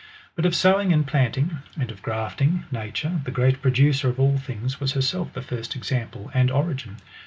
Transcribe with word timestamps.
But 0.35 0.47
of 0.47 0.55
sowing 0.55 0.91
and 0.91 1.05
planting,^ 1.05 1.59
and 1.79 1.91
of 1.91 2.01
grafting, 2.01 2.65
nature, 2.71 3.21
the 3.23 3.29
great 3.29 3.61
producer 3.61 4.09
of 4.09 4.19
all 4.19 4.39
things, 4.39 4.79
was 4.79 4.93
herself 4.93 5.33
the 5.33 5.43
first 5.43 5.75
example 5.75 6.31
and 6.33 6.49
origin. 6.49 6.97